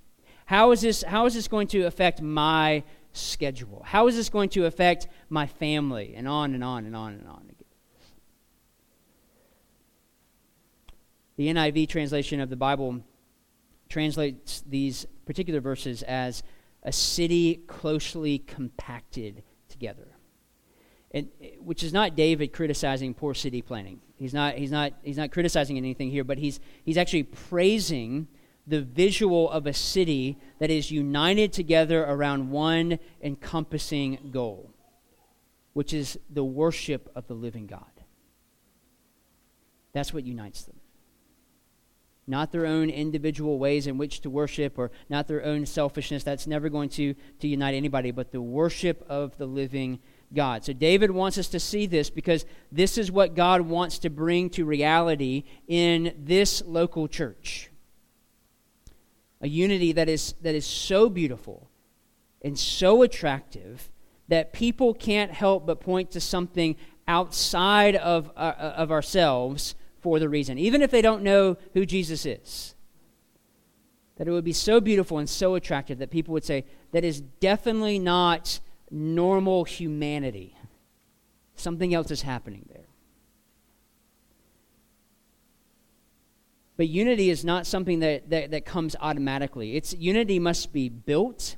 [0.45, 3.81] How is this, how is this going to affect my schedule?
[3.85, 6.15] How is this going to affect my family?
[6.17, 7.49] And on and on and on and on.
[11.35, 13.03] The NIV translation of the Bible
[13.89, 16.43] translates these particular verses as
[16.83, 20.13] a city closely compacted together
[21.13, 24.01] and, which is not David criticizing poor city planning.
[24.17, 28.27] He's not, he's, not, he's not criticizing anything here, but he's, he's actually praising
[28.65, 34.71] the visual of a city that is united together around one encompassing goal,
[35.73, 37.85] which is the worship of the living God.
[39.91, 40.77] That's what unites them.
[42.25, 46.23] Not their own individual ways in which to worship or not their own selfishness.
[46.23, 49.99] That's never going to, to unite anybody, but the worship of the living
[50.33, 50.63] God.
[50.63, 54.49] So David wants us to see this because this is what God wants to bring
[54.51, 57.69] to reality in this local church.
[59.41, 61.69] A unity that is, that is so beautiful
[62.41, 63.89] and so attractive
[64.29, 70.29] that people can't help but point to something outside of, uh, of ourselves for the
[70.29, 72.75] reason, even if they don't know who Jesus is.
[74.17, 77.21] That it would be so beautiful and so attractive that people would say, that is
[77.21, 78.59] definitely not
[78.91, 80.55] normal humanity.
[81.55, 82.85] Something else is happening there.
[86.75, 89.75] But unity is not something that, that, that comes automatically.
[89.77, 91.55] It's unity must be built.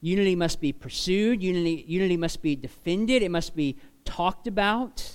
[0.00, 1.42] Unity must be pursued.
[1.42, 3.22] Unity, unity must be defended.
[3.22, 5.10] It must be talked about.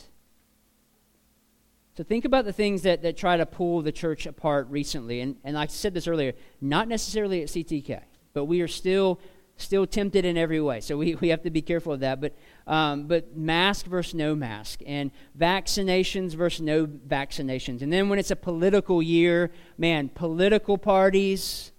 [1.98, 5.22] So think about the things that, that try to pull the church apart recently.
[5.22, 8.02] And, and I said this earlier, not necessarily at CTK,
[8.34, 9.20] but we are still
[9.58, 10.82] still tempted in every way.
[10.82, 12.20] So we, we have to be careful of that.
[12.20, 12.34] But,
[12.68, 17.82] um, but mask versus no mask, and vaccinations versus no vaccinations.
[17.82, 21.72] And then when it's a political year, man, political parties,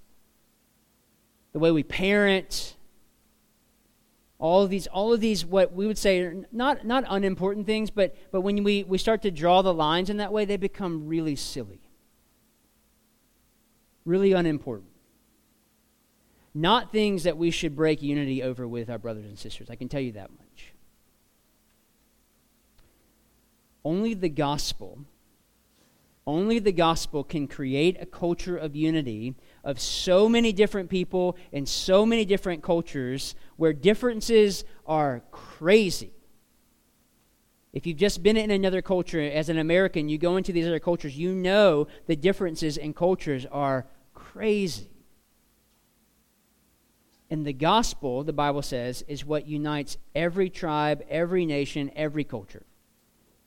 [1.53, 2.77] the way we parent,
[4.43, 7.91] all of these, all of these, what we would say are not, not unimportant things,
[7.91, 11.07] but, but when we, we start to draw the lines in that way, they become
[11.07, 11.81] really silly,
[14.05, 14.93] really unimportant
[16.55, 19.71] not things that we should break unity over with our brothers and sisters.
[19.71, 20.75] I can tell you that much.
[23.85, 24.99] Only the gospel,
[26.27, 29.35] only the gospel can create a culture of unity
[29.65, 36.13] of so many different people in so many different cultures where differences are crazy.
[37.73, 40.81] If you've just been in another culture as an American, you go into these other
[40.81, 44.91] cultures, you know the differences in cultures are crazy.
[47.31, 52.67] And the gospel, the Bible says, is what unites every tribe, every nation, every culture.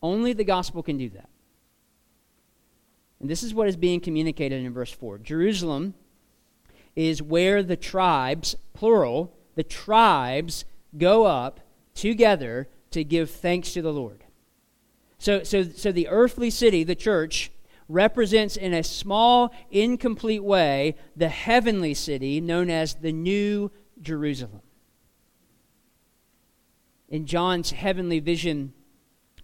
[0.01, 1.29] Only the gospel can do that.
[3.19, 5.19] And this is what is being communicated in verse 4.
[5.19, 5.93] Jerusalem
[6.95, 10.65] is where the tribes, plural, the tribes
[10.97, 11.59] go up
[11.93, 14.23] together to give thanks to the Lord.
[15.17, 17.51] So, so, so the earthly city, the church,
[17.87, 23.71] represents in a small, incomplete way the heavenly city known as the New
[24.01, 24.61] Jerusalem.
[27.09, 28.73] In John's heavenly vision,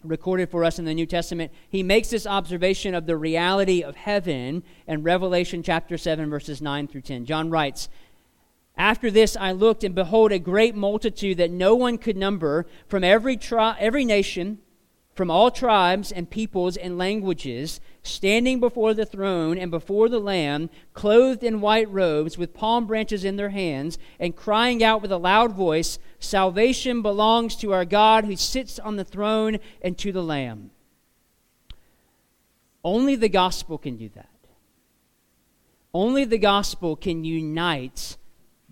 [0.04, 3.96] recorded for us in the New Testament, he makes this observation of the reality of
[3.96, 7.26] heaven in Revelation chapter 7, verses 9 through 10.
[7.26, 7.90] John writes,
[8.78, 13.04] After this I looked, and behold, a great multitude that no one could number from
[13.04, 14.60] every, tri- every nation
[15.14, 20.70] from all tribes and peoples and languages, standing before the throne and before the Lamb,
[20.94, 25.18] clothed in white robes, with palm branches in their hands, and crying out with a
[25.18, 30.24] loud voice, Salvation belongs to our God who sits on the throne and to the
[30.24, 30.72] Lamb.
[32.84, 34.28] Only the gospel can do that.
[35.94, 38.18] Only the gospel can unite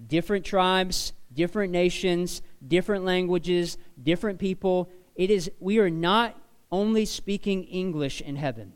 [0.08, 6.40] different tribes, different nations, different languages, different people it is, we are not
[6.72, 8.72] only speaking English in heaven.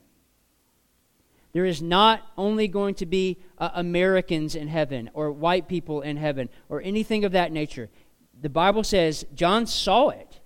[1.54, 6.18] There is not only going to be uh, Americans in heaven or white people in
[6.18, 7.90] heaven or anything of that nature.
[8.42, 10.40] The Bible says John saw it.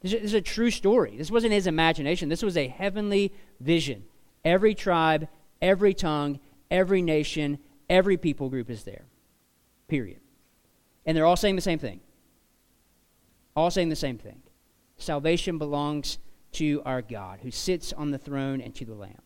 [0.00, 1.16] This is a true story.
[1.16, 4.04] This wasn't his imagination, this was a heavenly vision.
[4.44, 5.28] Every tribe,
[5.60, 6.38] every tongue,
[6.70, 7.58] every nation,
[7.90, 9.04] every people group is there.
[9.88, 10.20] Period.
[11.04, 12.00] And they're all saying the same thing.
[13.56, 14.40] All saying the same thing.
[14.98, 16.18] Salvation belongs
[16.52, 19.20] to our God, who sits on the throne and to the Lamb.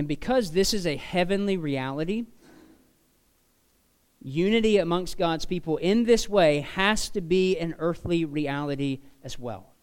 [0.00, 2.24] And because this is a heavenly reality,
[4.22, 9.74] unity amongst God's people in this way has to be an earthly reality as well.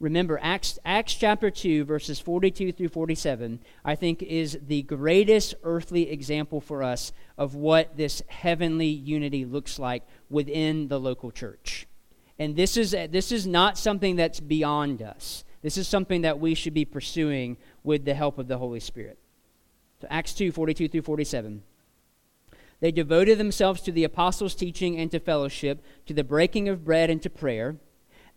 [0.00, 6.10] Remember, Acts, Acts chapter 2, verses 42 through 47, I think is the greatest earthly
[6.10, 11.86] example for us of what this heavenly unity looks like within the local church.
[12.40, 15.44] And this is, this is not something that's beyond us.
[15.62, 19.18] This is something that we should be pursuing with the help of the Holy Spirit.
[20.00, 21.62] So, Acts 2 42 through 47.
[22.80, 27.08] They devoted themselves to the apostles' teaching and to fellowship, to the breaking of bread
[27.08, 27.76] and to prayer.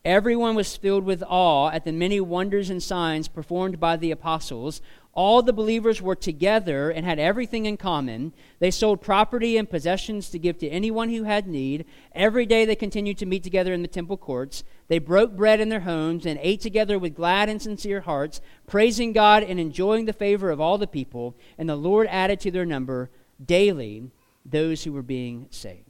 [0.06, 4.82] Everyone was filled with awe at the many wonders and signs performed by the apostles.
[5.12, 8.32] All the believers were together and had everything in common.
[8.60, 11.84] They sold property and possessions to give to anyone who had need.
[12.16, 14.64] Every day they continued to meet together in the temple courts.
[14.90, 19.14] They broke bread in their homes and ate together with glad and sincere hearts, praising
[19.14, 21.38] God and enjoying the favor of all the people.
[21.58, 23.12] And the Lord added to their number
[23.44, 24.10] daily
[24.44, 25.86] those who were being saved.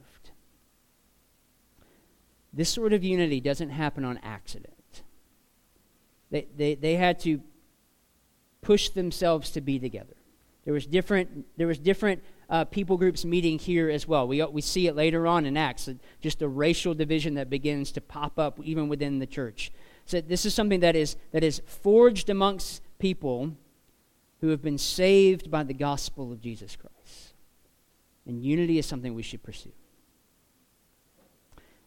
[2.52, 5.02] This sort of unity doesn't happen on accident.
[6.30, 7.40] They, they, they had to
[8.60, 10.16] push themselves to be together.
[10.64, 14.26] There was different, there was different uh, people groups meeting here as well.
[14.26, 15.88] We, we see it later on in Acts,
[16.20, 19.70] just a racial division that begins to pop up even within the church.
[20.04, 23.52] So this is something that is, that is forged amongst people
[24.40, 27.34] who have been saved by the gospel of Jesus Christ.
[28.26, 29.72] And unity is something we should pursue.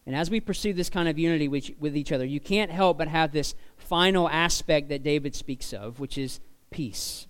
[0.06, 2.98] And as we pursue this kind of unity with, with each other, you can't help
[2.98, 6.40] but have this final aspect that David speaks of, which is
[6.70, 7.26] peace.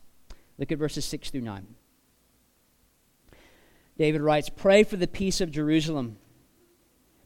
[0.59, 1.67] Look at verses 6 through 9.
[3.97, 6.19] David writes, Pray for the peace of Jerusalem.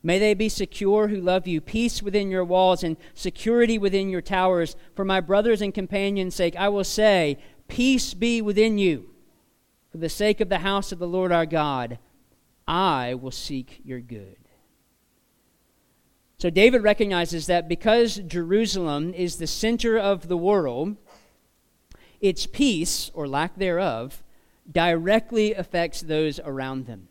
[0.03, 4.21] May they be secure who love you, peace within your walls and security within your
[4.21, 4.77] towers.
[4.95, 9.11] For my brothers and companions' sake, I will say, Peace be within you.
[9.91, 11.99] For the sake of the house of the Lord our God,
[12.67, 14.37] I will seek your good.
[16.39, 20.97] So David recognizes that because Jerusalem is the center of the world,
[22.21, 24.23] its peace, or lack thereof,
[24.71, 27.09] directly affects those around them.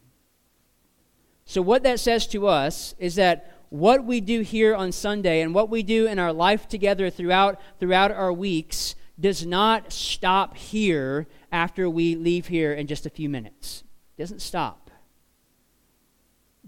[1.45, 5.53] So, what that says to us is that what we do here on Sunday and
[5.53, 11.27] what we do in our life together throughout, throughout our weeks does not stop here
[11.51, 13.83] after we leave here in just a few minutes.
[14.17, 14.91] It doesn't stop.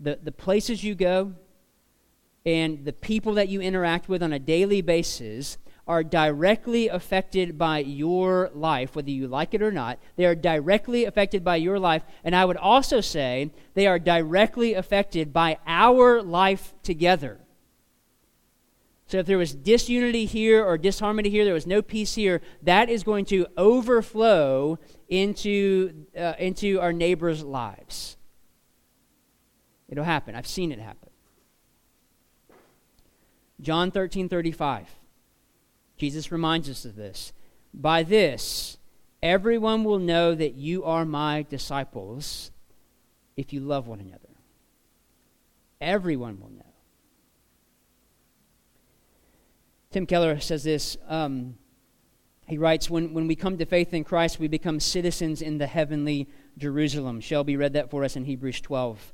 [0.02, 1.34] The, the places you go,
[2.46, 5.58] and the people that you interact with on a daily basis
[5.90, 9.98] are directly affected by your life, whether you like it or not.
[10.18, 12.04] They are directly affected by your life.
[12.24, 17.40] And I would also say they are directly affected by our life together.
[19.08, 22.88] So if there was disunity here or disharmony here, there was no peace here, that
[22.88, 24.78] is going to overflow
[25.08, 28.16] into, uh, into our neighbors' lives.
[29.88, 30.36] It'll happen.
[30.36, 31.10] I've seen it happen.
[33.60, 34.99] John 13 35.
[36.00, 37.34] Jesus reminds us of this.
[37.74, 38.78] By this,
[39.22, 42.52] everyone will know that you are my disciples
[43.36, 44.30] if you love one another.
[45.82, 46.64] Everyone will know.
[49.92, 50.98] Tim Keller says this.
[51.08, 51.58] Um,
[52.48, 55.68] he writes, when, when we come to faith in Christ, we become citizens in the
[55.68, 57.22] heavenly Jerusalem.
[57.22, 59.14] Shelby read that for us in Hebrews 12.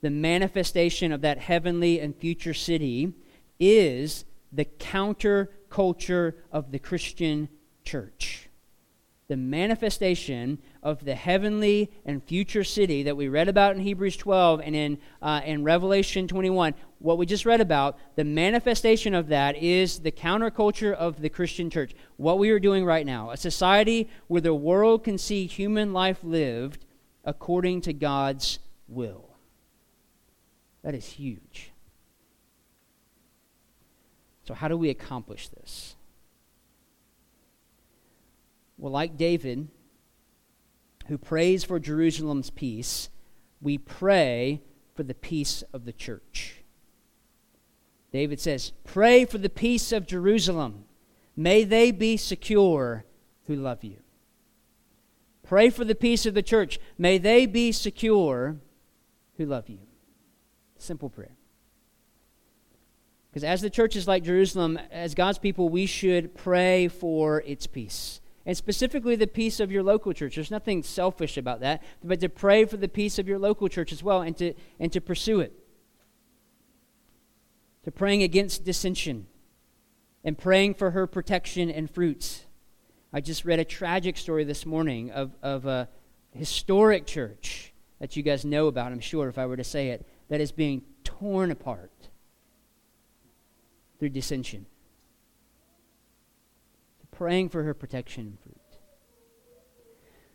[0.00, 3.12] The manifestation of that heavenly and future city
[3.58, 7.48] is the counterculture of the Christian
[7.84, 8.48] church
[9.28, 14.62] the manifestation of the heavenly and future city that we read about in Hebrews 12
[14.64, 19.56] and in, uh, in Revelation 21, what we just read about, the manifestation of that
[19.56, 21.94] is the counterculture of the Christian church.
[22.16, 26.18] What we are doing right now, a society where the world can see human life
[26.22, 26.86] lived
[27.22, 29.36] according to God's will.
[30.82, 31.70] That is huge.
[34.48, 35.94] So, how do we accomplish this?
[38.78, 39.68] Well, like David,
[41.08, 43.10] who prays for Jerusalem's peace,
[43.60, 44.62] we pray
[44.94, 46.62] for the peace of the church.
[48.10, 50.86] David says, Pray for the peace of Jerusalem.
[51.36, 53.04] May they be secure
[53.48, 53.98] who love you.
[55.42, 56.80] Pray for the peace of the church.
[56.96, 58.56] May they be secure
[59.36, 59.80] who love you.
[60.78, 61.37] Simple prayer.
[63.30, 67.66] Because as the church is like Jerusalem, as God's people, we should pray for its
[67.66, 70.36] peace and specifically the peace of your local church.
[70.36, 73.92] There's nothing selfish about that, but to pray for the peace of your local church
[73.92, 75.52] as well and to, and to pursue it.
[77.84, 79.26] To praying against dissension
[80.24, 82.46] and praying for her protection and fruits.
[83.12, 85.90] I just read a tragic story this morning of, of a
[86.32, 90.08] historic church that you guys know about, I'm sure, if I were to say it,
[90.30, 91.92] that is being torn apart
[93.98, 94.66] through dissension
[97.18, 98.56] praying for her protection and fruit.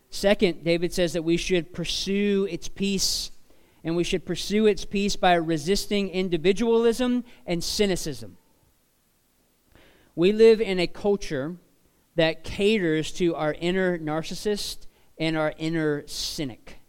[0.10, 3.32] Second, David says that we should pursue its peace,
[3.86, 8.36] and we should pursue its peace by resisting individualism and cynicism.
[10.14, 11.56] We live in a culture
[12.16, 14.86] that caters to our inner narcissist
[15.18, 16.80] and our inner cynic.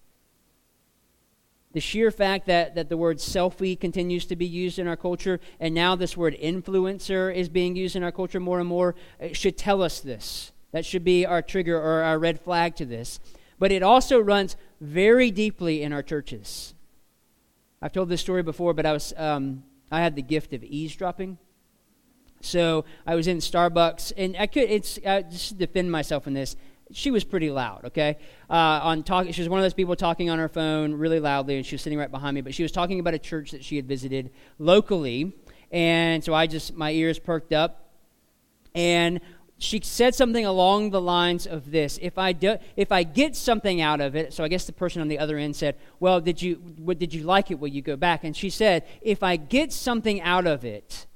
[1.75, 5.41] The sheer fact that, that the word selfie continues to be used in our culture,
[5.59, 8.95] and now this word influencer is being used in our culture more and more,
[9.33, 10.53] should tell us this.
[10.71, 13.19] That should be our trigger or our red flag to this.
[13.59, 16.75] But it also runs very deeply in our churches.
[17.83, 21.39] I've told this story before, but I was um, I had the gift of eavesdropping.
[22.41, 26.57] So I was in Starbucks, and I could it's uh, just defend myself in this
[26.93, 28.19] she was pretty loud, okay?
[28.49, 31.57] Uh, on talk, she was one of those people talking on her phone really loudly,
[31.57, 32.41] and she was sitting right behind me.
[32.41, 35.33] But she was talking about a church that she had visited locally,
[35.71, 37.91] and so I just my ears perked up,
[38.75, 39.21] and
[39.59, 43.81] she said something along the lines of this: "If I do, if I get something
[43.81, 46.43] out of it, so I guess the person on the other end said, "Well, did
[46.43, 47.59] you what, did you like it?
[47.59, 51.07] Will you go back?" And she said, "If I get something out of it,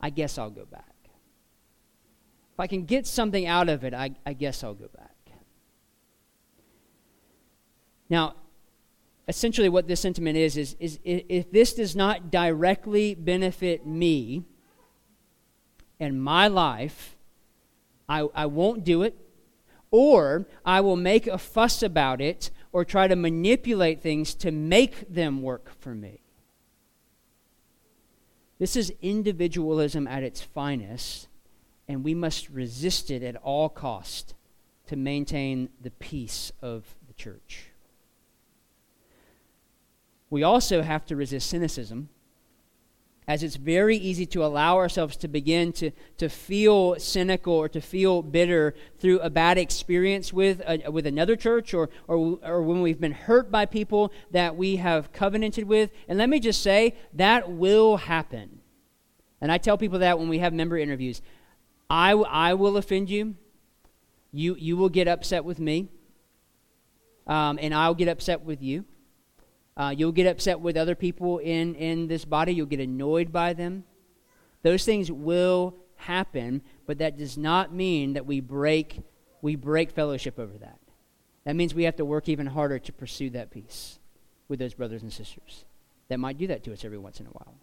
[0.00, 0.84] I guess I'll go back."
[2.58, 5.07] If I can get something out of it, I, I guess I'll go back.
[8.08, 8.34] Now,
[9.26, 14.44] essentially, what this sentiment is, is, is if this does not directly benefit me
[16.00, 17.16] and my life,
[18.08, 19.16] I, I won't do it,
[19.90, 25.12] or I will make a fuss about it or try to manipulate things to make
[25.12, 26.20] them work for me.
[28.58, 31.28] This is individualism at its finest,
[31.86, 34.34] and we must resist it at all cost
[34.86, 37.67] to maintain the peace of the church.
[40.30, 42.10] We also have to resist cynicism,
[43.26, 47.80] as it's very easy to allow ourselves to begin to, to feel cynical or to
[47.80, 52.80] feel bitter through a bad experience with, a, with another church or, or, or when
[52.80, 55.90] we've been hurt by people that we have covenanted with.
[56.08, 58.60] And let me just say, that will happen.
[59.40, 61.20] And I tell people that when we have member interviews.
[61.90, 63.34] I, I will offend you.
[64.32, 65.88] You, you will get upset with me.
[67.26, 68.86] Um, and I'll get upset with you.
[69.78, 72.52] Uh, you'll get upset with other people in, in this body.
[72.52, 73.84] You'll get annoyed by them.
[74.62, 79.02] Those things will happen, but that does not mean that we break,
[79.40, 80.80] we break fellowship over that.
[81.44, 84.00] That means we have to work even harder to pursue that peace
[84.48, 85.64] with those brothers and sisters
[86.08, 87.54] that might do that to us every once in a while.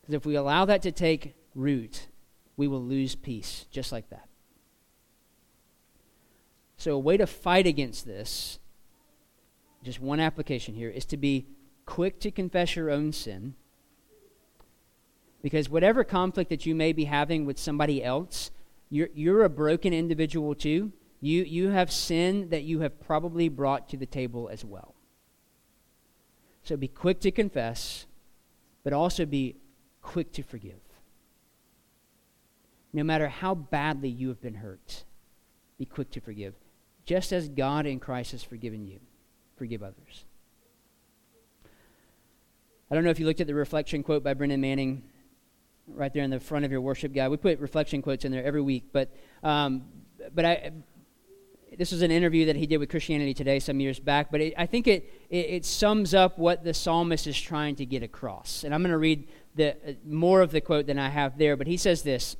[0.00, 2.06] Because if we allow that to take root,
[2.56, 4.28] we will lose peace just like that.
[6.76, 8.58] So, a way to fight against this
[9.86, 11.46] just one application here, is to be
[11.86, 13.54] quick to confess your own sin.
[15.42, 18.50] Because whatever conflict that you may be having with somebody else,
[18.90, 20.92] you're, you're a broken individual too.
[21.20, 24.94] You, you have sin that you have probably brought to the table as well.
[26.64, 28.06] So be quick to confess,
[28.84, 29.56] but also be
[30.02, 30.80] quick to forgive.
[32.96, 35.04] no matter how badly you have been hurt,
[35.78, 36.54] be quick to forgive,
[37.04, 39.00] just as God in Christ has forgiven you.
[39.56, 40.24] Forgive others.
[42.90, 45.02] I don't know if you looked at the reflection quote by Brennan Manning
[45.88, 47.28] right there in the front of your worship guide.
[47.28, 49.84] We put reflection quotes in there every week, but um,
[50.34, 50.72] but I
[51.76, 54.54] this was an interview that he did with Christianity Today some years back, but it,
[54.56, 58.64] I think it, it, it sums up what the psalmist is trying to get across.
[58.64, 61.56] And I'm going to read the uh, more of the quote than I have there,
[61.56, 62.36] but he says this.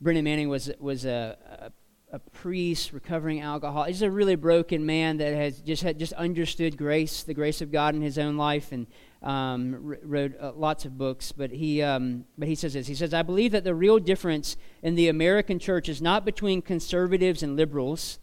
[0.00, 1.72] Brennan Manning was was a, a
[2.12, 3.84] a priest, recovering alcohol.
[3.84, 7.72] He's a really broken man that has just had just understood grace, the grace of
[7.72, 8.86] God in his own life, and
[9.22, 11.32] um, wrote uh, lots of books.
[11.32, 12.86] But he, um, but he says this.
[12.86, 16.62] He says, "I believe that the real difference in the American church is not between
[16.62, 18.20] conservatives and liberals,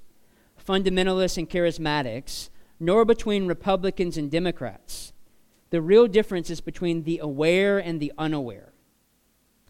[0.65, 5.11] fundamentalists and charismatics, nor between Republicans and Democrats.
[5.71, 8.71] The real difference is between the aware and the unaware."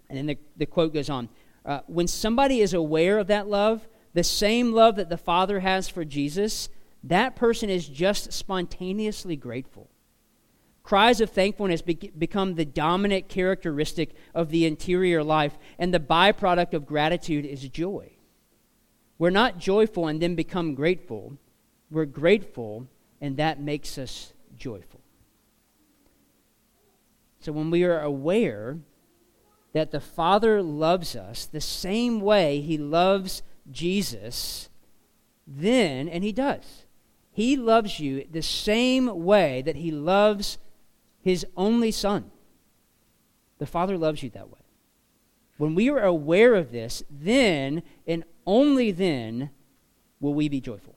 [0.07, 1.29] And then the, the quote goes on.
[1.65, 5.89] Uh, when somebody is aware of that love, the same love that the Father has
[5.89, 6.69] for Jesus,
[7.03, 9.89] that person is just spontaneously grateful.
[10.83, 16.73] Cries of thankfulness be- become the dominant characteristic of the interior life, and the byproduct
[16.73, 18.11] of gratitude is joy.
[19.17, 21.37] We're not joyful and then become grateful.
[21.89, 22.87] We're grateful,
[23.21, 25.01] and that makes us joyful.
[27.39, 28.79] So when we are aware
[29.73, 33.41] that the Father loves us the same way He loves
[33.71, 34.69] Jesus,
[35.47, 36.85] then, and He does,
[37.31, 40.57] He loves you the same way that He loves
[41.21, 42.31] His only Son.
[43.59, 44.59] The Father loves you that way.
[45.57, 49.51] When we are aware of this, then and only then
[50.19, 50.95] will we be joyful.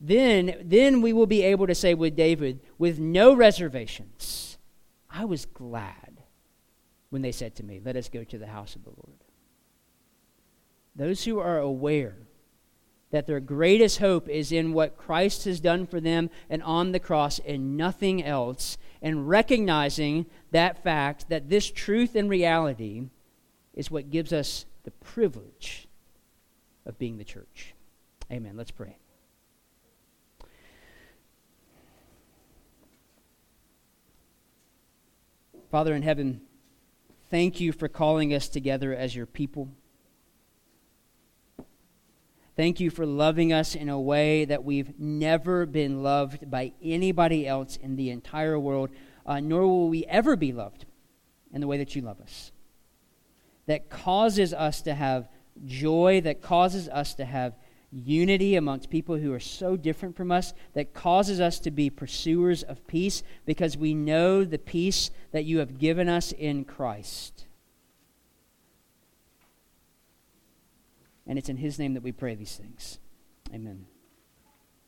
[0.00, 4.58] Then, then we will be able to say with David, with no reservations,
[5.10, 6.22] I was glad
[7.10, 9.24] when they said to me, Let us go to the house of the Lord.
[10.98, 12.16] Those who are aware
[13.12, 16.98] that their greatest hope is in what Christ has done for them and on the
[16.98, 23.04] cross and nothing else, and recognizing that fact that this truth and reality
[23.74, 25.86] is what gives us the privilege
[26.84, 27.74] of being the church.
[28.30, 28.56] Amen.
[28.56, 28.98] Let's pray.
[35.70, 36.40] Father in heaven,
[37.30, 39.68] thank you for calling us together as your people.
[42.58, 47.46] Thank you for loving us in a way that we've never been loved by anybody
[47.46, 48.90] else in the entire world,
[49.24, 50.84] uh, nor will we ever be loved
[51.52, 52.50] in the way that you love us.
[53.66, 55.28] That causes us to have
[55.66, 57.54] joy, that causes us to have
[57.92, 62.64] unity amongst people who are so different from us, that causes us to be pursuers
[62.64, 67.46] of peace because we know the peace that you have given us in Christ.
[71.28, 72.98] And it's in His name that we pray these things.
[73.54, 73.86] Amen.